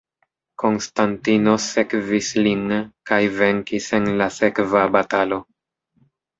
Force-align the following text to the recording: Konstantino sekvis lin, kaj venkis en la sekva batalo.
Konstantino 0.61 1.53
sekvis 1.65 2.31
lin, 2.41 2.65
kaj 3.11 3.21
venkis 3.37 3.93
en 4.01 4.11
la 4.25 4.33
sekva 4.41 4.85
batalo. 4.99 5.43